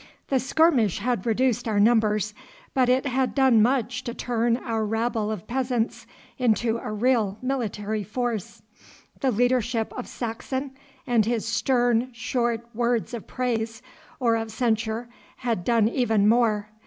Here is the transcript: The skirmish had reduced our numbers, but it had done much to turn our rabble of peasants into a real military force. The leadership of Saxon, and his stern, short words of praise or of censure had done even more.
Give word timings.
The 0.29 0.39
skirmish 0.39 0.97
had 0.97 1.27
reduced 1.27 1.67
our 1.67 1.79
numbers, 1.79 2.33
but 2.73 2.89
it 2.89 3.05
had 3.05 3.35
done 3.35 3.61
much 3.61 4.03
to 4.05 4.15
turn 4.15 4.57
our 4.57 4.83
rabble 4.83 5.29
of 5.29 5.45
peasants 5.45 6.07
into 6.39 6.79
a 6.79 6.91
real 6.91 7.37
military 7.39 8.01
force. 8.01 8.63
The 9.19 9.29
leadership 9.29 9.93
of 9.95 10.07
Saxon, 10.07 10.71
and 11.05 11.27
his 11.27 11.47
stern, 11.47 12.09
short 12.13 12.67
words 12.73 13.13
of 13.13 13.27
praise 13.27 13.83
or 14.19 14.35
of 14.37 14.49
censure 14.51 15.07
had 15.35 15.63
done 15.63 15.87
even 15.87 16.27
more. 16.27 16.69